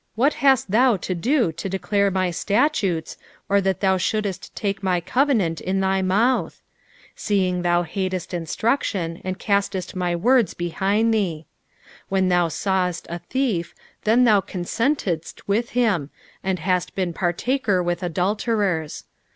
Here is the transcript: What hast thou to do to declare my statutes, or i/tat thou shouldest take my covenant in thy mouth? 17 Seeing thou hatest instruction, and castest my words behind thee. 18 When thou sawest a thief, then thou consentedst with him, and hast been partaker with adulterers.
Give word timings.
What 0.15 0.33
hast 0.41 0.71
thou 0.71 0.97
to 0.97 1.13
do 1.13 1.51
to 1.51 1.69
declare 1.69 2.09
my 2.09 2.31
statutes, 2.31 3.17
or 3.47 3.57
i/tat 3.57 3.81
thou 3.81 3.97
shouldest 3.97 4.55
take 4.55 4.81
my 4.81 4.99
covenant 4.99 5.61
in 5.61 5.79
thy 5.79 6.01
mouth? 6.01 6.59
17 7.15 7.15
Seeing 7.15 7.61
thou 7.61 7.83
hatest 7.83 8.33
instruction, 8.33 9.21
and 9.23 9.37
castest 9.37 9.93
my 9.95 10.15
words 10.15 10.55
behind 10.55 11.13
thee. 11.13 11.45
18 12.05 12.05
When 12.09 12.29
thou 12.29 12.47
sawest 12.47 13.05
a 13.11 13.19
thief, 13.19 13.75
then 14.03 14.23
thou 14.23 14.41
consentedst 14.41 15.41
with 15.47 15.69
him, 15.77 16.09
and 16.43 16.57
hast 16.57 16.95
been 16.95 17.13
partaker 17.13 17.83
with 17.83 18.01
adulterers. 18.01 19.03